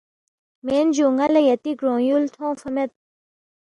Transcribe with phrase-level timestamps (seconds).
[0.65, 2.99] مین جو نالا یاتی گرونگ یول تھونگفہ مید جو۔